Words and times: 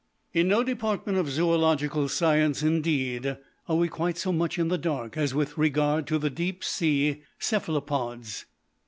In 0.33 0.47
no 0.47 0.63
department 0.63 1.19
of 1.19 1.29
zoological 1.29 2.09
science, 2.09 2.63
indeed, 2.63 3.37
are 3.69 3.75
we 3.75 3.87
quite 3.87 4.17
so 4.17 4.31
much 4.33 4.57
in 4.57 4.69
the 4.69 4.77
dark 4.79 5.15
as 5.15 5.35
with 5.35 5.59
regard 5.59 6.07
to 6.07 6.17
the 6.17 6.31
deep 6.31 6.63
sea 6.63 7.21
cephalopods. 7.37 8.45